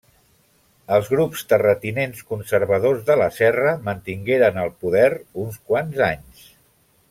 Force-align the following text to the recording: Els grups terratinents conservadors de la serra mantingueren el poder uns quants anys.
Els 0.95 1.09
grups 1.15 1.43
terratinents 1.51 2.23
conservadors 2.33 3.05
de 3.11 3.19
la 3.23 3.29
serra 3.37 3.75
mantingueren 3.91 4.61
el 4.65 4.73
poder 4.87 5.07
uns 5.45 5.61
quants 5.71 6.03
anys. 6.11 6.45